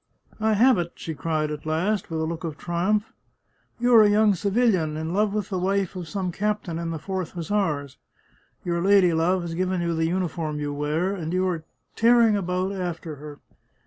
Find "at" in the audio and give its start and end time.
1.51-1.63